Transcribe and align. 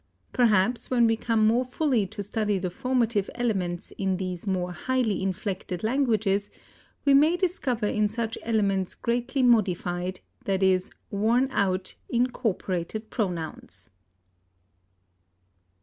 Perhaps, 0.33 0.89
when 0.89 1.05
we 1.05 1.15
come 1.15 1.45
more 1.45 1.63
fully 1.63 2.07
to 2.07 2.23
study 2.23 2.57
the 2.57 2.71
formative 2.71 3.29
elements 3.35 3.91
in 3.99 4.17
these 4.17 4.47
more 4.47 4.71
highly 4.71 5.21
inflected 5.21 5.83
languages, 5.83 6.49
we 7.05 7.13
may 7.13 7.37
discover 7.37 7.85
in 7.85 8.09
such 8.09 8.35
elements 8.41 8.95
greatly 8.95 9.43
modified, 9.43 10.21
i.e., 10.47 10.79
worn 11.11 11.49
out, 11.51 11.93
incorporated 12.09 13.11
pronouns. 13.11 13.91